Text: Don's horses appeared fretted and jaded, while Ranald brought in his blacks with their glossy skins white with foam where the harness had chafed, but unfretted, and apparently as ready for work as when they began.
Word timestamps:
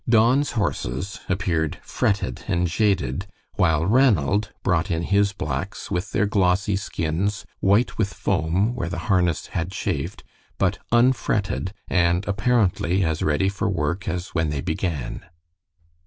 Don's 0.09 0.53
horses 0.53 1.19
appeared 1.29 1.77
fretted 1.83 2.43
and 2.47 2.65
jaded, 2.65 3.27
while 3.53 3.85
Ranald 3.85 4.51
brought 4.63 4.89
in 4.89 5.03
his 5.03 5.31
blacks 5.31 5.91
with 5.91 6.11
their 6.11 6.25
glossy 6.25 6.75
skins 6.75 7.45
white 7.59 7.99
with 7.99 8.11
foam 8.11 8.73
where 8.73 8.89
the 8.89 8.97
harness 9.11 9.45
had 9.53 9.69
chafed, 9.71 10.23
but 10.57 10.79
unfretted, 10.91 11.71
and 11.87 12.27
apparently 12.27 13.03
as 13.03 13.21
ready 13.21 13.47
for 13.47 13.69
work 13.69 14.07
as 14.07 14.29
when 14.29 14.49
they 14.49 14.61
began. 14.61 15.23